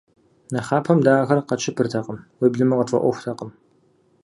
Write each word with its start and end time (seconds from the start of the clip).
Нэхъапэм 0.53 0.99
дэ 1.05 1.11
ахэр 1.15 1.39
къэтщыпыртэкъым, 1.47 2.19
уеблэмэ 2.39 2.75
къытфӏэӏуэхутэкъым. 2.77 3.51